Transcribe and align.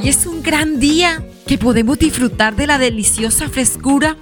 Hoy 0.00 0.10
es 0.10 0.26
un 0.26 0.44
gran 0.44 0.78
día 0.78 1.26
que 1.44 1.58
podemos 1.58 1.98
disfrutar 1.98 2.54
de 2.54 2.68
la 2.68 2.78
deliciosa 2.78 3.48
frescura 3.48 4.16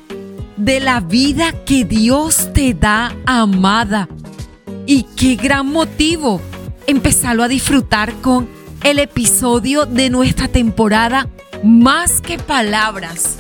de 0.57 0.81
la 0.81 1.01
vida 1.01 1.53
que 1.67 1.85
Dios 1.85 2.51
te 2.55 2.73
da, 2.73 3.15
amada. 3.27 4.09
Y 4.87 5.03
qué 5.03 5.37
gran 5.37 5.67
motivo 5.71 6.41
empezarlo 6.87 7.43
a 7.43 7.49
disfrutar 7.49 8.15
con 8.23 8.49
el 8.85 8.99
episodio 8.99 9.85
de 9.85 10.09
nuestra 10.09 10.49
temporada 10.49 11.29
Más 11.63 12.23
que 12.23 12.39
Palabras. 12.39 13.37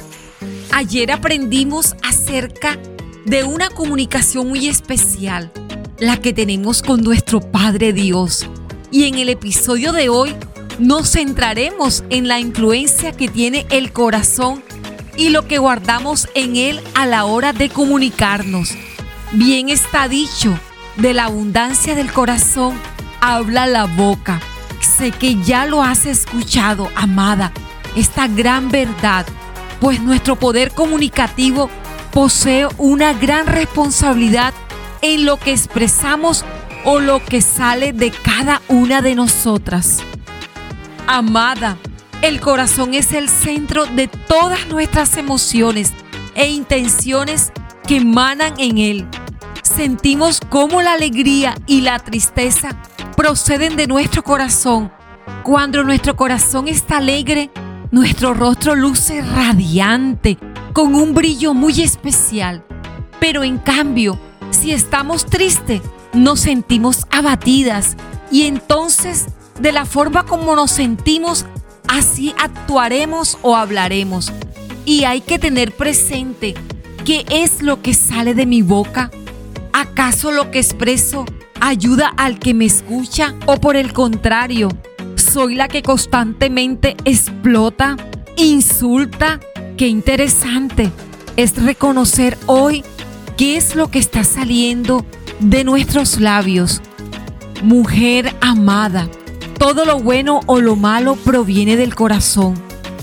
Ayer 0.72 1.12
aprendimos 1.12 1.96
acerca 2.02 2.78
de 3.24 3.44
una 3.44 3.70
comunicación 3.70 4.48
muy 4.48 4.68
especial, 4.68 5.50
la 5.98 6.20
que 6.20 6.34
tenemos 6.34 6.82
con 6.82 7.00
nuestro 7.00 7.40
Padre 7.40 7.94
Dios. 7.94 8.46
Y 8.90 9.04
en 9.04 9.14
el 9.14 9.30
episodio 9.30 9.92
de 9.92 10.10
hoy 10.10 10.36
nos 10.78 11.12
centraremos 11.12 12.04
en 12.10 12.28
la 12.28 12.38
influencia 12.38 13.12
que 13.12 13.28
tiene 13.28 13.66
el 13.70 13.92
corazón 13.92 14.62
y 15.16 15.30
lo 15.30 15.46
que 15.46 15.58
guardamos 15.58 16.28
en 16.34 16.56
él 16.56 16.80
a 16.94 17.06
la 17.06 17.24
hora 17.24 17.52
de 17.52 17.68
comunicarnos. 17.70 18.74
Bien 19.32 19.68
está 19.68 20.08
dicho, 20.08 20.58
de 20.96 21.14
la 21.14 21.24
abundancia 21.24 21.94
del 21.94 22.12
corazón 22.12 22.78
habla 23.20 23.66
la 23.66 23.84
boca. 23.84 24.40
Sé 24.80 25.10
que 25.10 25.36
ya 25.42 25.66
lo 25.66 25.82
has 25.82 26.06
escuchado, 26.06 26.90
amada, 26.94 27.52
esta 27.96 28.28
gran 28.28 28.70
verdad, 28.70 29.26
pues 29.80 30.00
nuestro 30.00 30.36
poder 30.36 30.72
comunicativo 30.72 31.70
posee 32.12 32.68
una 32.78 33.12
gran 33.14 33.46
responsabilidad 33.46 34.54
en 35.02 35.24
lo 35.24 35.38
que 35.38 35.52
expresamos 35.52 36.44
o 36.84 37.00
lo 37.00 37.24
que 37.24 37.40
sale 37.40 37.92
de 37.92 38.10
cada 38.10 38.62
una 38.68 39.02
de 39.02 39.14
nosotras. 39.14 40.02
Amada, 41.08 41.78
el 42.20 42.40
corazón 42.40 42.94
es 42.94 43.12
el 43.12 43.28
centro 43.28 43.86
de 43.86 44.08
todas 44.08 44.66
nuestras 44.66 45.16
emociones 45.16 45.92
e 46.34 46.48
intenciones 46.48 47.52
que 47.86 47.98
emanan 47.98 48.54
en 48.58 48.78
él. 48.78 49.06
Sentimos 49.62 50.40
cómo 50.48 50.82
la 50.82 50.94
alegría 50.94 51.54
y 51.66 51.82
la 51.82 52.00
tristeza 52.00 52.76
proceden 53.16 53.76
de 53.76 53.86
nuestro 53.86 54.24
corazón. 54.24 54.90
Cuando 55.44 55.84
nuestro 55.84 56.16
corazón 56.16 56.66
está 56.66 56.96
alegre, 56.96 57.50
nuestro 57.92 58.34
rostro 58.34 58.74
luce 58.74 59.22
radiante, 59.22 60.38
con 60.72 60.96
un 60.96 61.14
brillo 61.14 61.54
muy 61.54 61.82
especial. 61.82 62.64
Pero 63.20 63.44
en 63.44 63.58
cambio, 63.58 64.18
si 64.50 64.72
estamos 64.72 65.24
tristes, 65.24 65.82
nos 66.12 66.40
sentimos 66.40 67.06
abatidas 67.10 67.96
y 68.32 68.42
entonces 68.42 69.26
de 69.60 69.72
la 69.72 69.84
forma 69.84 70.24
como 70.24 70.54
nos 70.56 70.70
sentimos, 70.70 71.46
así 71.88 72.34
actuaremos 72.38 73.38
o 73.42 73.56
hablaremos. 73.56 74.32
Y 74.84 75.04
hay 75.04 75.20
que 75.20 75.38
tener 75.38 75.72
presente 75.72 76.54
qué 77.04 77.24
es 77.30 77.62
lo 77.62 77.82
que 77.82 77.94
sale 77.94 78.34
de 78.34 78.46
mi 78.46 78.62
boca. 78.62 79.10
¿Acaso 79.72 80.32
lo 80.32 80.50
que 80.50 80.58
expreso 80.58 81.24
ayuda 81.60 82.12
al 82.16 82.38
que 82.38 82.54
me 82.54 82.64
escucha 82.64 83.34
o 83.46 83.56
por 83.56 83.76
el 83.76 83.92
contrario, 83.92 84.68
soy 85.16 85.54
la 85.54 85.68
que 85.68 85.82
constantemente 85.82 86.96
explota, 87.04 87.96
insulta? 88.36 89.40
Qué 89.76 89.88
interesante 89.88 90.90
es 91.36 91.62
reconocer 91.62 92.38
hoy 92.46 92.82
qué 93.36 93.56
es 93.56 93.76
lo 93.76 93.88
que 93.88 93.98
está 93.98 94.24
saliendo 94.24 95.04
de 95.40 95.64
nuestros 95.64 96.20
labios. 96.20 96.80
Mujer 97.62 98.34
amada, 98.40 99.08
todo 99.58 99.84
lo 99.84 99.98
bueno 99.98 100.40
o 100.46 100.60
lo 100.60 100.76
malo 100.76 101.16
proviene 101.16 101.76
del 101.76 101.94
corazón. 101.94 102.54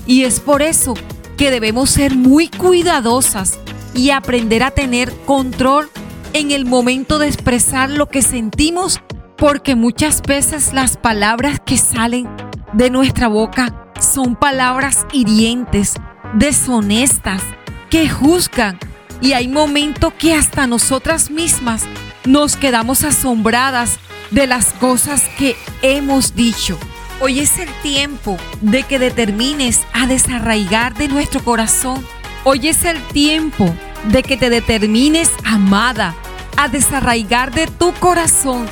Y 0.06 0.24
es 0.24 0.40
por 0.40 0.62
eso 0.62 0.94
que 1.38 1.52
debemos 1.52 1.90
ser 1.90 2.16
muy 2.16 2.48
cuidadosas 2.50 3.60
y 3.94 4.12
aprender 4.12 4.64
a 4.64 4.72
tener 4.72 5.12
control 5.26 5.90
en 6.34 6.52
el 6.52 6.66
momento 6.66 7.20
de 7.20 7.28
expresar 7.28 7.90
lo 7.90 8.08
que 8.08 8.22
sentimos 8.22 9.02
porque 9.38 9.76
muchas 9.76 10.22
veces 10.22 10.74
las 10.74 10.98
palabras 10.98 11.60
que 11.66 11.78
salen 11.78 12.30
de 12.74 12.90
nuestra 12.90 13.28
boca 13.28 13.92
son 14.00 14.36
palabras 14.36 15.06
hirientes, 15.12 15.94
deshonestas, 16.34 17.42
que 17.90 18.10
juzgan. 18.10 18.80
Y 19.22 19.34
hay 19.34 19.48
momentos 19.48 20.14
que 20.14 20.34
hasta 20.34 20.68
nosotras 20.68 21.30
mismas 21.30 21.84
nos 22.26 22.56
quedamos 22.56 23.04
asombradas 23.04 24.00
de 24.32 24.48
las 24.48 24.74
cosas 24.74 25.24
que 25.38 25.56
hemos 25.82 26.36
dicho. 26.36 26.78
Hoy 27.20 27.40
es 27.40 27.58
el 27.60 27.70
tiempo 27.82 28.38
de 28.62 28.84
que 28.84 29.00
determines 29.00 29.82
a 29.94 30.08
desarraigar 30.08 30.94
de 30.96 31.08
nuestro 31.08 31.44
corazón. 31.44 32.06
Hoy 32.44 32.68
es 32.68 32.86
el 32.86 33.02
tiempo 33.08 33.74
de 34.10 34.24
que 34.24 34.36
te 34.36 34.50
determines, 34.50 35.32
amada, 35.46 36.16
a 36.58 36.68
desarraigar 36.68 37.54
de 37.54 37.68
tu 37.68 37.94
corazón 37.94 38.68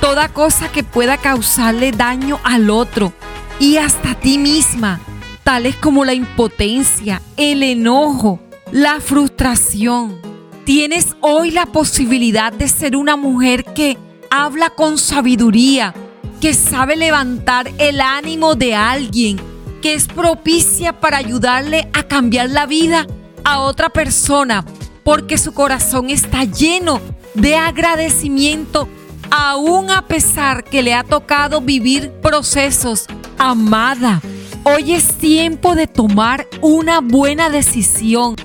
toda 0.00 0.28
cosa 0.28 0.70
que 0.70 0.84
pueda 0.84 1.16
causarle 1.16 1.90
daño 1.90 2.38
al 2.44 2.70
otro 2.70 3.12
y 3.58 3.76
hasta 3.78 4.12
a 4.12 4.14
ti 4.14 4.38
misma, 4.38 5.00
tales 5.42 5.76
como 5.76 6.04
la 6.04 6.14
impotencia, 6.14 7.22
el 7.36 7.62
enojo, 7.62 8.40
la 8.70 9.00
frustración. 9.00 10.20
Tienes 10.64 11.16
hoy 11.20 11.50
la 11.50 11.66
posibilidad 11.66 12.52
de 12.52 12.68
ser 12.68 12.96
una 12.96 13.16
mujer 13.16 13.64
que 13.64 13.96
habla 14.30 14.70
con 14.70 14.98
sabiduría, 14.98 15.94
que 16.40 16.54
sabe 16.54 16.96
levantar 16.96 17.70
el 17.78 18.00
ánimo 18.00 18.54
de 18.54 18.74
alguien, 18.74 19.40
que 19.82 19.94
es 19.94 20.06
propicia 20.06 21.00
para 21.00 21.18
ayudarle 21.18 21.88
a 21.92 22.02
cambiar 22.02 22.50
la 22.50 22.66
vida 22.66 23.06
a 23.44 23.60
otra 23.60 23.90
persona, 23.90 24.64
porque 25.04 25.38
su 25.38 25.52
corazón 25.52 26.10
está 26.10 26.44
lleno 26.44 27.00
de 27.34 27.54
agradecimiento, 27.56 28.88
aún 29.30 29.90
a 29.90 30.02
pesar 30.06 30.64
que 30.64 30.82
le 30.82 30.94
ha 30.94 31.04
tocado 31.04 31.60
vivir 31.60 32.10
procesos. 32.22 33.06
Amada, 33.38 34.20
hoy 34.64 34.94
es 34.94 35.16
tiempo 35.18 35.74
de 35.74 35.86
tomar 35.86 36.46
una 36.60 37.00
buena 37.00 37.50
decisión 37.50 38.36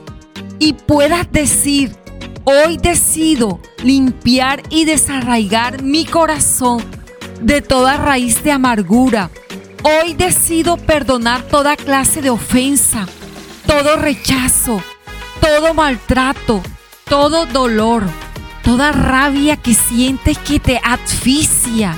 y 0.59 0.74
puedas 0.74 1.31
decir, 1.31 1.96
Hoy 2.44 2.78
decido 2.78 3.59
limpiar 3.84 4.63
y 4.72 4.85
desarraigar 4.85 5.84
mi 5.84 6.06
corazón 6.06 6.84
de 7.40 7.62
toda 7.62 7.97
raíz 7.97 8.44
de 8.44 8.52
amargura. 8.52 9.29
Hoy 9.84 10.16
decido 10.16 10.78
perdonar 10.78 11.44
toda 11.44 11.75
clase 11.75 12.22
de 12.24 12.31
ofensa, 12.31 13.07
todo 13.68 13.96
rechazo, 13.96 14.81
todo 15.40 15.75
maltrato, 15.75 16.63
todo 17.07 17.46
dolor, 17.46 18.06
toda 18.63 18.91
rabia 18.91 19.56
que 19.56 19.75
sientes 19.75 20.40
que 20.40 20.59
te 20.59 20.81
asfixia. 20.84 21.96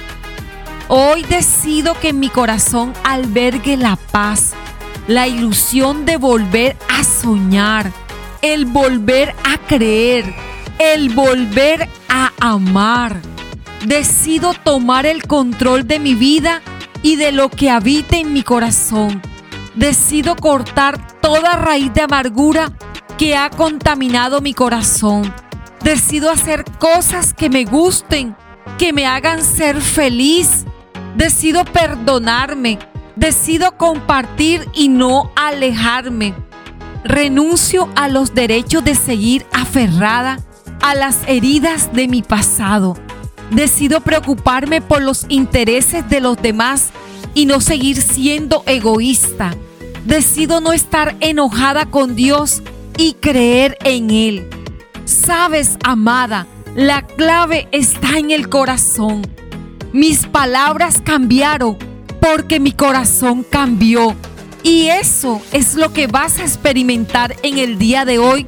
Hoy 0.90 1.24
decido 1.24 1.98
que 2.02 2.09
en 2.09 2.20
mi 2.20 2.28
corazón 2.28 2.92
albergue 3.06 3.78
la 3.78 3.96
paz, 3.96 4.52
la 5.08 5.26
ilusión 5.26 6.06
de 6.06 6.18
volver 6.18 6.76
a 6.90 7.06
soñar 7.06 8.03
el 8.44 8.66
volver 8.66 9.34
a 9.46 9.58
creer, 9.58 10.36
el 10.78 11.16
volver 11.16 11.88
a 12.09 12.31
amar. 12.42 13.22
Decido 13.86 14.54
tomar 14.54 15.06
el 15.06 15.24
control 15.24 15.88
de 15.88 15.98
mi 15.98 16.14
vida 16.14 16.62
y 17.02 17.16
de 17.16 17.32
lo 17.32 17.50
que 17.50 17.70
habita 17.70 18.18
en 18.18 18.34
mi 18.34 18.44
corazón. 18.44 19.22
Decido 19.76 20.36
cortar 20.36 21.20
toda 21.22 21.53
raíz 21.53 21.94
de 21.94 22.02
amargura 22.02 22.74
que 23.18 23.36
ha 23.38 23.50
contaminado 23.50 24.42
mi 24.42 24.53
corazón. 24.53 25.34
Decido 25.82 26.30
hacer 26.30 26.66
cosas 26.80 27.34
que 27.34 27.50
me 27.50 27.64
gusten, 27.64 28.36
que 28.78 28.92
me 28.92 29.08
hagan 29.08 29.42
ser 29.42 29.80
feliz. 29.80 30.66
Decido 31.16 31.64
perdonarme. 31.64 32.78
Decido 33.16 33.78
compartir 33.78 34.67
y 34.73 34.90
no 34.90 35.32
alejarme. 35.38 36.34
Renuncio 37.03 37.90
a 37.96 38.08
los 38.08 38.34
derechos 38.34 38.84
de 38.84 38.96
seguir 38.96 39.46
aferrada 39.52 40.40
a 40.82 40.96
las 40.96 41.17
heridas 41.28 41.94
de 41.94 42.08
mi 42.08 42.22
pasado. 42.22 42.97
Decido 43.52 44.02
preocuparme 44.02 44.82
por 44.82 45.02
los 45.02 45.26
intereses 45.28 46.08
de 46.09 46.22
los 46.22 46.41
demás 46.41 46.90
y 47.34 47.46
no 47.46 47.61
seguir 47.61 48.02
siendo 48.02 48.64
egoísta. 48.66 49.55
Decido 50.05 50.61
no 50.61 50.73
estar 50.73 51.16
enojada 51.20 51.85
con 51.85 52.16
Dios 52.16 52.64
y 52.97 53.14
creer 53.14 53.78
en 53.84 54.09
Él. 54.09 54.50
Sabes, 55.05 55.78
amada, 55.84 56.47
la 56.76 57.05
clave 57.05 57.67
está 57.72 58.17
en 58.17 58.32
el 58.32 58.50
corazón. 58.50 59.22
Mis 59.91 60.26
palabras 60.26 61.02
cambiaron 61.03 61.78
porque 62.20 62.59
mi 62.59 62.72
corazón 62.72 63.44
cambió. 63.44 64.16
Y 64.64 64.88
eso 64.88 65.42
es 65.52 65.76
lo 65.76 65.92
que 65.92 66.08
vas 66.08 66.40
a 66.40 66.44
experimentar 66.44 67.36
en 67.44 67.58
el 67.58 67.78
día 67.78 68.06
de 68.06 68.18
hoy 68.18 68.48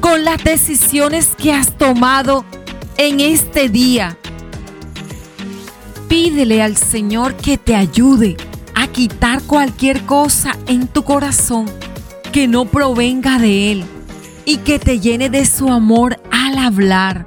con 0.00 0.24
las 0.24 0.44
decisiones 0.44 1.30
que 1.36 1.52
has 1.52 1.76
tomado 1.78 2.44
en 2.98 3.20
este 3.20 3.70
día. 3.70 4.18
Pídele 6.06 6.62
al 6.62 6.76
Señor 6.76 7.34
que 7.36 7.56
te 7.56 7.74
ayude 7.74 8.36
a 8.74 8.88
quitar 8.88 9.42
cualquier 9.42 10.02
cosa 10.02 10.56
en 10.66 10.86
tu 10.86 11.02
corazón 11.02 11.66
que 12.30 12.46
no 12.46 12.66
provenga 12.66 13.38
de 13.38 13.72
Él 13.72 13.84
y 14.44 14.58
que 14.58 14.78
te 14.78 15.00
llene 15.00 15.30
de 15.30 15.46
su 15.46 15.70
amor 15.70 16.20
al 16.30 16.58
hablar. 16.58 17.26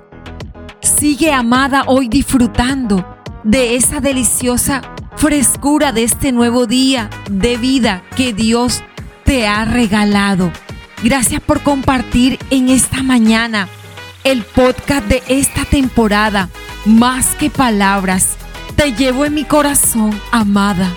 Sigue 0.81 1.31
amada 1.31 1.86
hoy 1.88 2.07
disfrutando 2.07 3.04
de 3.44 3.75
esa 3.75 4.00
deliciosa 4.00 4.81
frescura 5.17 5.91
de 5.91 6.03
este 6.03 6.31
nuevo 6.31 6.67
día 6.67 7.09
de 7.29 7.57
vida 7.57 8.03
que 8.15 8.33
Dios 8.33 8.83
te 9.25 9.47
ha 9.47 9.65
regalado. 9.65 10.51
Gracias 11.03 11.41
por 11.41 11.61
compartir 11.61 12.39
en 12.49 12.69
esta 12.69 13.03
mañana 13.03 13.67
el 14.23 14.43
podcast 14.43 15.05
de 15.07 15.23
esta 15.27 15.65
temporada. 15.65 16.49
Más 16.85 17.35
que 17.35 17.49
palabras, 17.49 18.37
te 18.75 18.93
llevo 18.93 19.25
en 19.25 19.33
mi 19.33 19.43
corazón, 19.43 20.19
amada. 20.31 20.93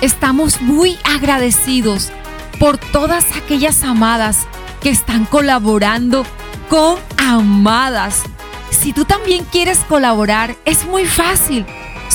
Estamos 0.00 0.60
muy 0.60 0.98
agradecidos 1.04 2.10
por 2.58 2.78
todas 2.78 3.24
aquellas 3.36 3.82
amadas 3.84 4.46
que 4.82 4.90
están 4.90 5.24
colaborando 5.24 6.24
con 6.68 6.98
Amadas. 7.16 8.22
Si 8.70 8.92
tú 8.92 9.04
también 9.04 9.44
quieres 9.44 9.78
colaborar, 9.80 10.56
es 10.64 10.84
muy 10.86 11.04
fácil. 11.04 11.64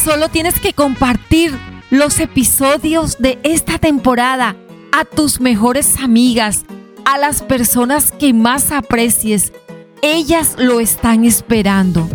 Solo 0.06 0.30
tienes 0.30 0.60
que 0.60 0.72
compartir 0.72 1.58
los 1.90 2.20
episodios 2.20 3.18
de 3.18 3.40
esta 3.42 3.80
temporada 3.80 4.56
a 4.92 5.04
tus 5.04 5.42
mejores 5.42 5.98
amigas, 5.98 6.64
a 7.06 7.18
las 7.18 7.42
personas 7.42 8.12
que 8.12 8.32
más 8.32 8.72
aprecies. 8.72 9.52
Ellas 10.04 10.58
lo 10.60 10.80
están 10.80 11.26
esperando. 11.26 12.08